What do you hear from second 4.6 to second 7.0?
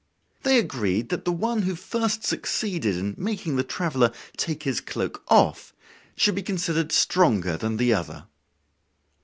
his cloak off should be considered